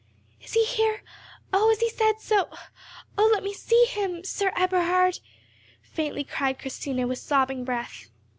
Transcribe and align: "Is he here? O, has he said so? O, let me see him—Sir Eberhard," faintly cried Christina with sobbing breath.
"Is 0.41 0.53
he 0.53 0.65
here? 0.65 1.03
O, 1.53 1.69
has 1.69 1.79
he 1.79 1.87
said 1.91 2.19
so? 2.19 2.49
O, 3.19 3.29
let 3.31 3.43
me 3.43 3.53
see 3.53 3.85
him—Sir 3.85 4.51
Eberhard," 4.55 5.19
faintly 5.83 6.23
cried 6.23 6.57
Christina 6.57 7.05
with 7.05 7.19
sobbing 7.19 7.63
breath. 7.63 8.09